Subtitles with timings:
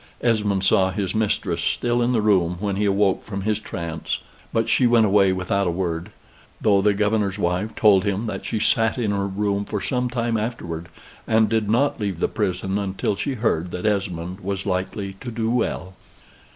[0.21, 4.17] Esmond saw his mistress still in the room when he awoke from his trance;
[4.51, 6.09] but she went away without a word;
[6.59, 10.37] though the governor's wife told him that she sat in her room for some time
[10.37, 10.89] afterward,
[11.27, 15.51] and did not leave the prison until she heard that Esmond was likely to do
[15.51, 15.93] well.